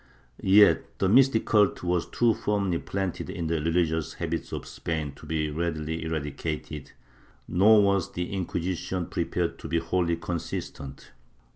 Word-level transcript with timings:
^ 0.01 0.03
Yet 0.41 0.97
the 0.97 1.07
mystic 1.07 1.45
cult 1.45 1.83
was 1.83 2.07
too 2.09 2.33
firmly 2.33 2.79
planted 2.79 3.29
in 3.29 3.45
the 3.45 3.61
religious 3.61 4.13
habits 4.15 4.51
of 4.51 4.65
Spain 4.65 5.11
to 5.11 5.27
be 5.27 5.51
readily 5.51 6.03
eradicated, 6.03 6.93
nor 7.47 7.83
was 7.83 8.11
the 8.13 8.33
Inquisition 8.33 9.05
prepared 9.05 9.59
to 9.59 9.67
be 9.67 9.77
wholly 9.77 10.15
consistent. 10.15 11.11